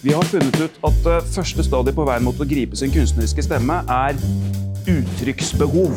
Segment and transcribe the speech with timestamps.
[0.00, 3.42] Vi har funnet ut at eh, første stadiet på veien mot å gripe sin kunstneriske
[3.44, 4.16] stemme er
[4.88, 5.92] uttrykksbehov.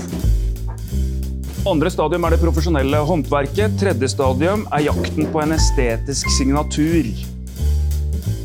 [1.71, 3.77] Andre stadium er det profesjonelle håndverket.
[3.79, 7.07] Tredje stadium er jakten på en estetisk signatur.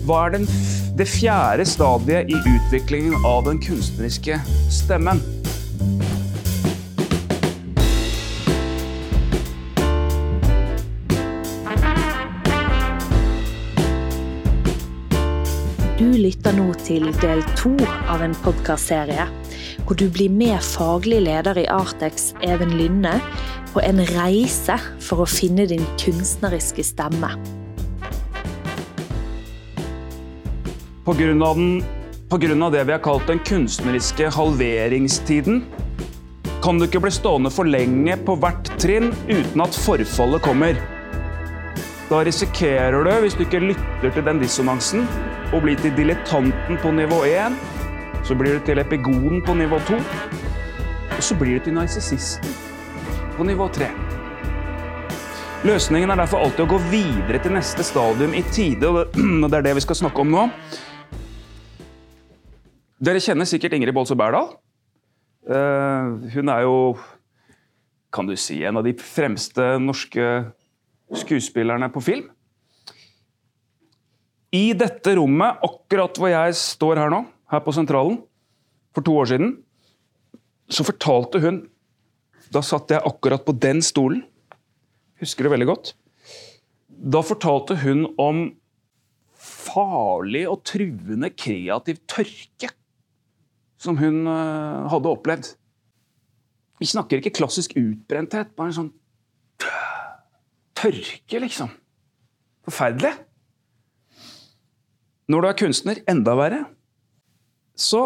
[0.07, 0.39] Hva er
[0.99, 4.38] det fjerde stadiet i utviklingen av den kunstneriske
[4.71, 5.19] stemmen?
[16.19, 17.74] Lytter nå til del to
[18.10, 19.28] av en podkastserie
[19.86, 23.14] hvor du blir med faglig leder i Artex, Even Lynne,
[23.72, 27.30] på en reise for å finne din kunstneriske stemme.
[31.06, 31.80] På grunn av, den,
[32.28, 35.62] på grunn av det vi har kalt den kunstneriske halveringstiden,
[36.60, 40.76] kan du ikke bli stående for lenge på hvert trinn uten at forfallet kommer.
[42.10, 45.09] Da risikerer du, hvis du ikke lytter til den dissonansen,
[45.52, 47.55] å bli til dilettanten på nivå 1,
[48.29, 49.96] så blir du til epigonen på nivå 2,
[51.16, 52.52] og så blir du til narsissisten
[53.38, 53.88] på nivå 3.
[55.65, 59.66] Løsningen er derfor alltid å gå videre til neste stadium i tide, og det er
[59.71, 60.45] det vi skal snakke om nå.
[63.02, 64.53] Dere kjenner sikkert Ingrid Bolse Berdal.
[65.49, 66.77] Eh, hun er jo,
[68.12, 70.29] kan du si, en av de fremste norske
[71.25, 72.29] skuespillerne på film.
[74.55, 78.23] I dette rommet, akkurat hvor jeg står her nå, her på Sentralen,
[78.97, 79.57] for to år siden,
[80.69, 81.67] så fortalte hun
[82.49, 84.23] Da satt jeg akkurat på den stolen.
[85.21, 85.91] Husker det veldig godt.
[86.89, 88.39] Da fortalte hun om
[89.37, 92.71] farlig og truende kreativ tørke
[93.77, 95.51] som hun uh, hadde opplevd.
[96.81, 98.91] Vi snakker ikke klassisk utbrenthet, bare en sånn
[100.79, 101.69] tørke, liksom.
[102.65, 103.12] Forferdelig.
[105.29, 106.62] Når du er kunstner, enda verre.
[107.77, 108.01] Så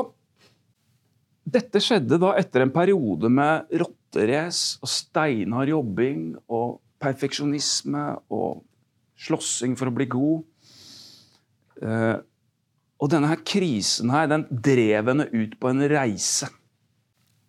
[1.53, 8.63] dette skjedde da etter en periode med rotterace og steinhard jobbing og perfeksjonisme og
[9.23, 10.43] slåssing for å bli god.
[11.83, 12.19] Uh,
[13.03, 16.47] og denne her krisen her, den drev henne ut på en reise.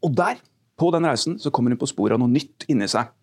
[0.03, 0.41] Og der,
[0.77, 3.13] på den reisen, så kommer hun på sporet av noe nytt inni seg.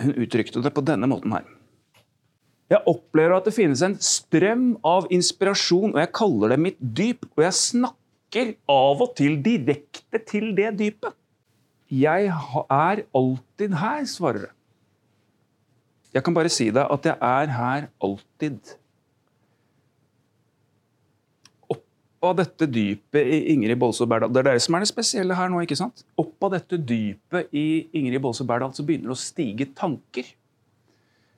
[0.00, 1.44] Hun uttrykte det på denne måten her.
[2.70, 7.26] Jeg opplever at det finnes en strøm av inspirasjon, og jeg kaller det mitt dyp.
[7.34, 11.16] Og jeg snakker av og til direkte til det dypet.
[11.90, 14.52] Jeg er alltid her, svarer det.
[16.14, 18.76] Jeg kan bare si deg at jeg er her alltid.
[21.70, 25.38] Opp av dette dypet i Ingrid Bolse Berdal Det er dere som er det spesielle
[25.38, 25.62] her nå.
[25.62, 26.02] ikke sant?
[26.18, 30.26] Opp av dette dypet i Ingrid Bolse Berdal så begynner det å stige tanker.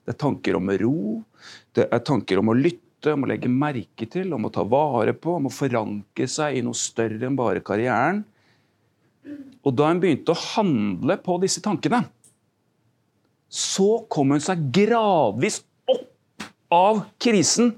[0.03, 1.21] Det er tanker om ro,
[1.75, 5.13] det er tanker om å lytte, om å legge merke til, om å ta vare
[5.15, 8.23] på, om å forankre seg i noe større enn bare karrieren.
[9.63, 12.03] Og da hun begynte å handle på disse tankene,
[13.47, 17.75] så kom hun seg gradvis opp av krisen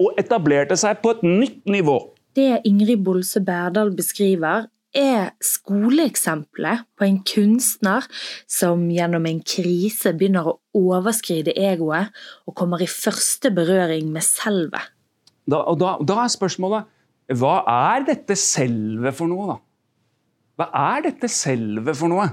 [0.00, 2.00] og etablerte seg på et nytt nivå.
[2.34, 8.06] Det Ingrid Bolse Berdal beskriver, er skoleeksempelet på en kunstner
[8.50, 12.14] som gjennom en krise begynner å overskride egoet
[12.46, 14.92] og kommer i første berøring med selvet.
[15.50, 16.90] Da, da, da er spørsmålet
[17.34, 19.60] hva er dette selvet for noe, da?
[20.60, 22.28] Hva er dette selvet for noe?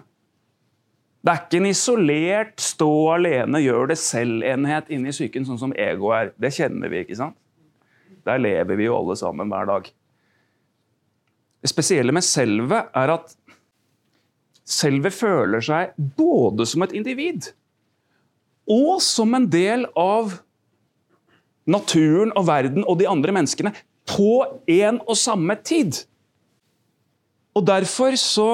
[1.21, 6.09] Det er ikke en isolert, stå alene, gjør det selv-enhet inni psyken, sånn som ego
[6.17, 6.31] er.
[6.41, 7.37] Det kjenner vi, ikke sant?
[8.25, 9.89] Der lever vi jo alle sammen hver dag.
[11.61, 13.35] Det spesielle med selvet er at
[14.67, 17.51] selvet føler seg både som et individ
[18.71, 20.37] og som en del av
[21.69, 23.73] naturen og verden og de andre menneskene
[24.09, 24.33] på
[24.71, 26.03] en og samme tid.
[27.55, 28.49] Og Derfor så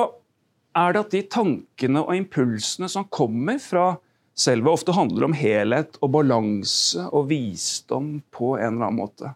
[0.78, 3.96] er det at de tankene og impulsene som kommer fra
[4.38, 9.34] selvet, ofte handler om helhet og balanse og visdom på en eller annen måte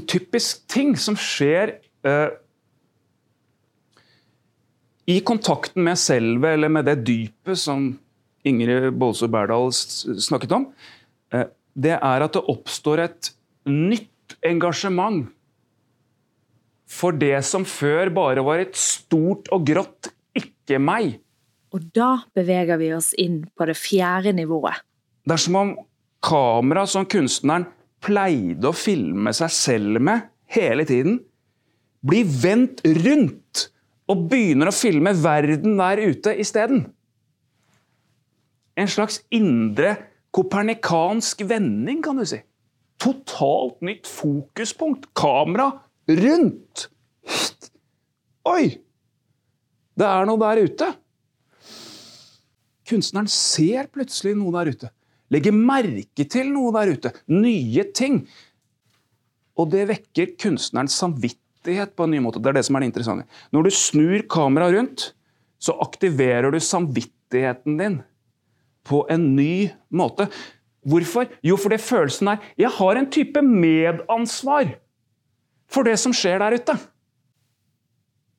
[0.00, 2.30] typisk ting som skjer eh,
[5.12, 7.90] i kontakten med selvet, eller med det dypet som
[8.46, 10.66] Ingrid Bolsø Berdal snakket om,
[11.34, 13.32] eh, det er at det oppstår et
[13.68, 15.28] nytt engasjement
[16.92, 21.18] for det som før bare var et stort og grått ikke-meg.
[21.72, 24.82] Og da beveger vi oss inn på det fjerde nivået.
[25.24, 25.70] Det er som om
[26.22, 27.64] kameraet som kunstneren
[28.02, 31.20] pleide å filme seg selv med hele tiden,
[32.02, 33.68] blir vendt rundt
[34.10, 36.86] og begynner å filme verden der ute isteden.
[38.76, 39.94] En slags indre
[40.32, 42.40] kopernikansk vending, kan du si.
[43.02, 45.10] Totalt nytt fokuspunkt.
[45.18, 45.68] Kamera
[46.08, 46.88] rundt.
[48.48, 48.72] Oi!
[49.92, 50.88] Det er noe der ute.
[52.88, 54.90] Kunstneren ser plutselig noe der ute.
[55.32, 57.12] Legger merke til noe der ute.
[57.32, 58.22] Nye ting.
[59.58, 62.40] Og det vekker kunstnerens samvittighet på en ny måte.
[62.42, 63.26] Det er det som er det interessante.
[63.52, 65.06] Når du snur kameraet rundt,
[65.62, 68.00] så aktiverer du samvittigheten din
[68.84, 70.26] på en ny måte.
[70.82, 71.28] Hvorfor?
[71.46, 74.74] Jo, fordi følelsen er jeg har en type medansvar
[75.72, 76.74] for det som skjer der ute.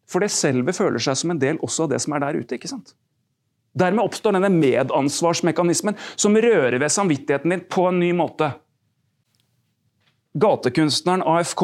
[0.10, 2.60] For det selve føler seg som en del også av det som er der ute.
[2.60, 2.94] ikke sant?
[3.74, 8.52] Dermed oppstår denne medansvarsmekanismen som rører ved samvittigheten din på en ny måte.
[10.38, 11.64] Gatekunstneren AFK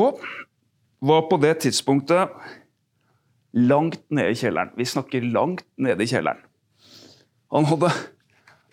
[1.05, 2.33] var på det tidspunktet
[3.57, 4.73] langt nede i kjelleren.
[4.77, 6.41] Vi snakker langt nede i kjelleren.
[7.53, 7.89] Han hadde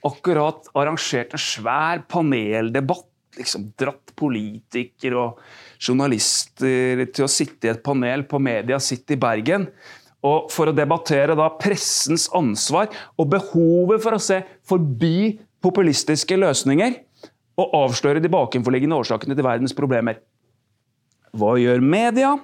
[0.04, 3.08] akkurat arrangert en svær paneldebatt.
[3.36, 5.40] Liksom dratt politikere og
[5.76, 9.66] journalister til å sitte i et panel på Media City Bergen.
[10.26, 16.98] Og for å debattere da pressens ansvar og behovet for å se forbi populistiske løsninger
[17.60, 20.20] og avsløre de bakenforliggende årsakene til verdens problemer.
[21.36, 22.34] Hva gjør media?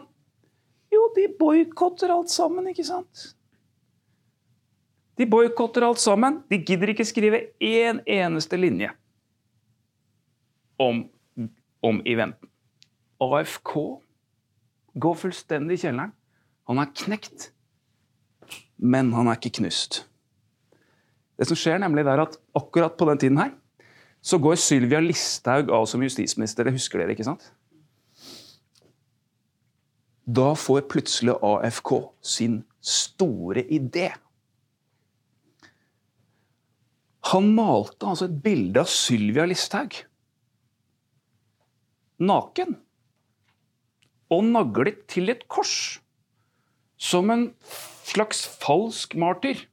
[0.93, 3.33] Jo, de boikotter alt sammen, ikke sant?
[5.21, 6.41] De boikotter alt sammen.
[6.49, 8.91] De gidder ikke skrive én eneste linje
[10.81, 11.05] om,
[11.85, 12.49] om eventen.
[13.23, 13.75] AFK
[14.99, 16.15] går fullstendig i kjelleren.
[16.71, 17.51] Han er knekt,
[18.83, 20.03] men han er ikke knust.
[21.39, 23.55] Det som skjer nemlig er at Akkurat på den tiden her,
[24.23, 26.67] så går Sylvia Listhaug av som justisminister.
[26.67, 27.49] Det husker dere, ikke sant?
[30.23, 34.13] Da får plutselig AFK sin store idé.
[37.33, 39.97] Han malte altså et bilde av Sylvia Listhaug.
[42.23, 42.77] Naken
[44.33, 46.02] og naglet til et kors.
[47.03, 47.49] Som en
[48.07, 49.65] slags falsk martyr.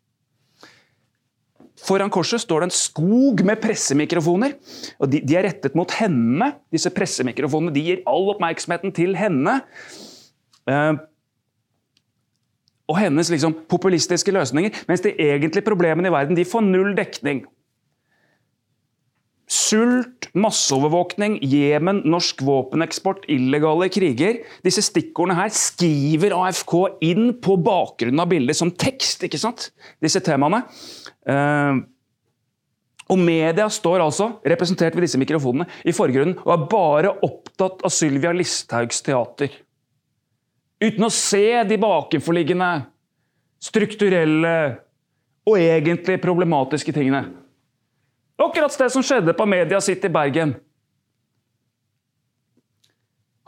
[1.80, 4.58] Foran korset står det en skog med pressemikrofoner.
[5.00, 6.52] og De, de er rettet mot henne.
[6.74, 9.60] Disse pressemikrofonene de gir all oppmerksomheten til henne.
[10.68, 11.00] Eh,
[12.90, 14.84] og hennes liksom, populistiske løsninger.
[14.90, 17.46] Mens de egentlige problemene i verden de får null dekning.
[19.50, 24.44] Sult, masseovervåkning, Jemen, norsk våpeneksport, illegale kriger.
[24.66, 26.76] Disse stikkordene her skriver AFK
[27.08, 29.26] inn på bakgrunnen av bildet som tekst.
[29.26, 29.72] ikke sant?
[30.06, 30.62] Disse temaene.
[31.26, 31.82] Uh,
[33.10, 37.94] og media står altså, representert ved disse mikrofonene, i forgrunnen og er bare opptatt av
[37.94, 39.50] Sylvia Listhaugs teater.
[40.80, 42.70] Uten å se de bakenforliggende,
[43.60, 44.54] strukturelle
[45.50, 47.26] og egentlig problematiske tingene.
[48.40, 50.56] Akkurat det som skjedde på Media City Bergen.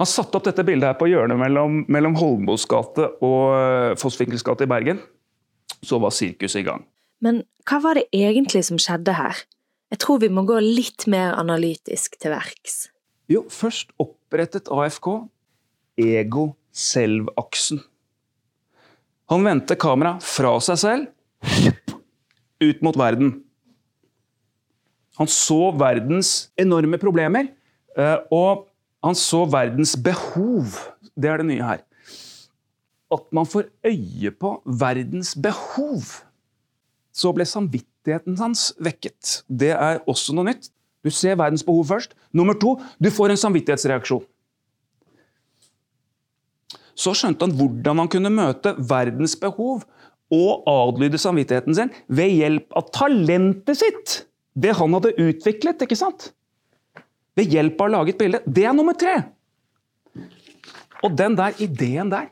[0.01, 4.43] Han satte opp dette bildet her på hjørnet mellom, mellom Holmbos gate og eh, Fossvinkels
[4.43, 4.99] gate i Bergen.
[5.85, 6.83] Så var sirkuset i gang.
[7.21, 9.43] Men hva var det egentlig som skjedde her?
[9.93, 12.87] Jeg tror vi må gå litt mer analytisk til verks.
[13.31, 15.07] Jo, først opprettet AFK
[16.01, 17.83] ego-selv-aksen.
[19.31, 21.05] Han vendte kameraet fra seg selv
[22.61, 23.35] ut mot verden.
[25.19, 27.51] Han så verdens enorme problemer,
[27.97, 28.67] eh, og
[29.03, 30.77] han så verdens behov.
[31.17, 31.83] Det er det nye her.
[33.11, 36.21] At man får øye på verdens behov.
[37.11, 39.41] Så ble samvittigheten hans vekket.
[39.49, 40.69] Det er også noe nytt.
[41.03, 42.15] Du ser verdens behov først.
[42.31, 44.23] Nummer to, du får en samvittighetsreaksjon.
[46.95, 49.83] Så skjønte han hvordan han kunne møte verdens behov
[50.31, 54.21] og adlyde samvittigheten sin ved hjelp av talentet sitt
[54.53, 56.31] det han hadde utviklet, ikke sant?
[57.37, 59.13] ved hjelp av å lage et bilde, det er nummer tre.
[61.01, 62.27] Og den der ideen der,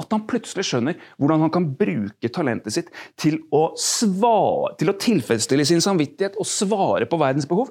[0.00, 4.96] at han plutselig skjønner hvordan han kan bruke talentet sitt til å, svare, til å
[4.96, 7.68] tilfredsstille sin samvittighet og svare på verdens behov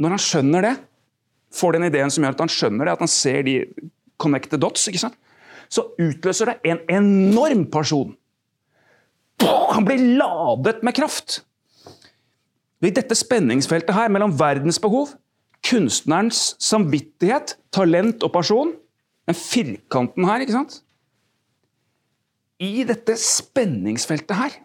[0.00, 0.72] Når han skjønner det,
[1.52, 3.56] får den ideen som gjør at han skjønner det, at han ser de
[4.20, 5.18] connected dots, ikke sant?
[5.70, 8.16] så utløser det en enorm person.
[9.44, 11.42] Han blir ladet med kraft.
[12.80, 15.12] I dette spenningsfeltet her mellom verdens behov,
[15.66, 18.72] kunstnerens samvittighet, talent og person
[19.28, 20.80] Den firkanten her, ikke sant?
[22.58, 24.56] I dette spenningsfeltet her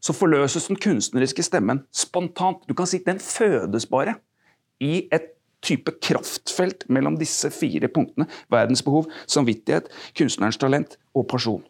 [0.00, 2.64] så forløses den kunstneriske stemmen spontant.
[2.68, 4.16] Du kan si den fødes bare
[4.80, 5.32] i et
[5.64, 8.26] type kraftfelt mellom disse fire punktene.
[8.52, 11.64] Verdens behov, samvittighet, kunstnerens talent og person.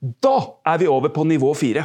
[0.00, 1.84] Da er vi over på nivå fire.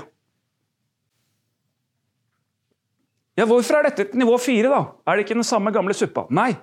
[3.35, 4.81] Ja, hvorfor er dette nivå fire, da?
[5.03, 6.23] Er det ikke den samme gamle suppa?
[6.31, 6.53] Nei.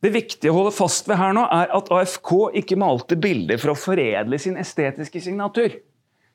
[0.00, 3.74] Det viktige å holde fast ved her nå er at AFK ikke malte bilder for
[3.74, 5.74] å foredle sin estetiske signatur.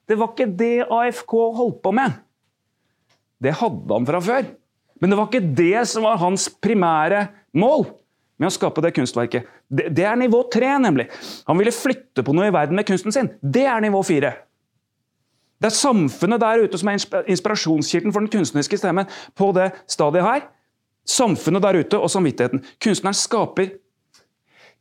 [0.05, 2.19] Det var ikke det AFK holdt på med.
[3.41, 4.51] Det hadde han fra før.
[5.01, 7.25] Men det var ikke det som var hans primære
[7.59, 7.87] mål
[8.39, 9.45] med å skape det kunstverket.
[9.69, 11.07] Det, det er nivå tre, nemlig.
[11.47, 13.29] Han ville flytte på noe i verden med kunsten sin.
[13.41, 14.33] Det er nivå fire.
[15.63, 16.97] Det er samfunnet der ute som er
[17.31, 19.07] inspirasjonskilden for den kunstneriske stemmen
[19.39, 20.41] på det stadiet her.
[21.07, 22.63] Samfunnet der ute og samvittigheten.
[22.83, 23.69] Kunstneren skaper,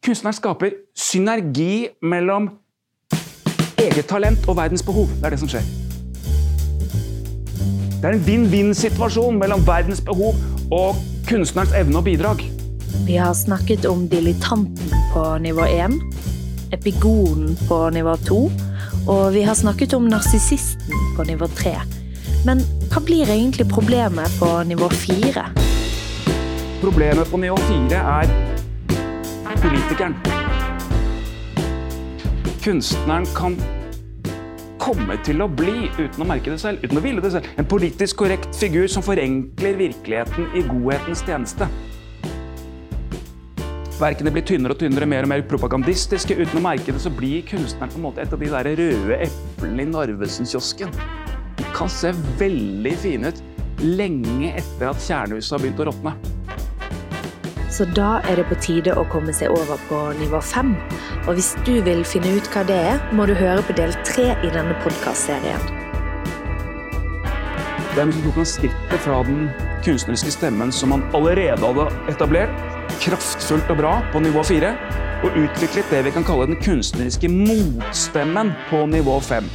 [0.02, 2.50] kunstneren skaper synergi mellom
[3.82, 5.06] eget talent og verdens behov.
[5.20, 5.70] Det er det som skjer.
[8.02, 10.34] Det er en vinn-vinn-situasjon mellom verdens behov
[10.74, 12.42] og kunstnerens evne og bidrag.
[13.06, 15.90] Vi har snakket om dilettanten på nivå 1,
[16.72, 18.50] epigonen på nivå 2,
[19.08, 21.74] og vi har snakket om narsissisten på nivå 3.
[22.46, 25.44] Men hva blir egentlig problemet på nivå 4?
[26.80, 28.30] Problemet på nivå 4 er
[29.66, 30.14] politikeren.
[32.62, 33.58] Kunstneren kan
[34.78, 37.66] komme til å bli, uten å merke det selv, uten å ville det selv, en
[37.66, 41.66] politisk korrekt figur som forenkler virkeligheten i godhetens tjeneste.
[44.02, 46.34] Verkene blir tynnere og tynnere, mer og mer propagandistiske.
[46.34, 49.18] Uten å merke det, så blir kunstneren på en måte et av de der røde
[49.28, 50.90] eplene i Narvesen-kiosken.
[51.60, 53.42] De kan se veldig fine ut
[53.82, 56.14] lenge etter at kjernehuset har begynt å råtne.
[57.72, 60.74] Så da er det på tide å komme seg over på nivå fem.
[61.28, 64.32] Og hvis du vil finne ut hva det er, må du høre på del tre
[64.42, 65.62] i denne podkastserien.
[67.94, 69.46] Hvem som tok han skrittet fra den
[69.86, 72.71] kunstneriske stemmen som han allerede hadde etablert,
[73.02, 74.72] kraftfullt og bra på nivå fire,
[75.22, 79.48] og utviklet det vi kan kalle den kunstneriske motstemmen på nivå fem.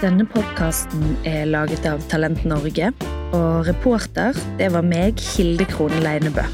[0.00, 2.92] Denne podkasten er laget av Talent Norge
[3.36, 6.46] og reporter, det var meg, Hilde Krohn Leinebø.